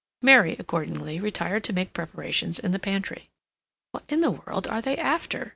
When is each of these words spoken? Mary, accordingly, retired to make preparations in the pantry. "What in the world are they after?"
Mary, 0.23 0.55
accordingly, 0.57 1.19
retired 1.19 1.63
to 1.63 1.73
make 1.73 1.93
preparations 1.93 2.57
in 2.57 2.71
the 2.71 2.79
pantry. 2.79 3.29
"What 3.91 4.03
in 4.09 4.21
the 4.21 4.31
world 4.31 4.65
are 4.67 4.81
they 4.81 4.97
after?" 4.97 5.49